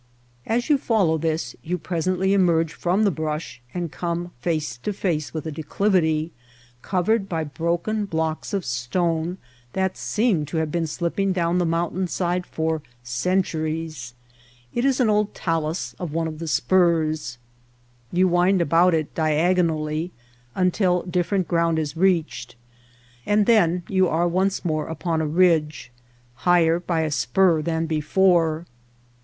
[0.47, 5.31] As you follow this you presently emerge from the brush and come face to face
[5.31, 6.31] with a declivity,
[6.81, 9.37] covered by broken blocks of stone
[9.73, 14.13] that seem to have been slipping down the mountain side for cen MOUNTAIN BARRIERS 219
[14.13, 14.13] turies.
[14.79, 17.37] It is an old talus of one of the spurs.
[18.11, 20.09] You wind about it diagonally
[20.55, 22.55] until different ground is reached,
[23.27, 25.91] and then you are once more upon a ridge—
[26.47, 28.65] higher by a spur than before.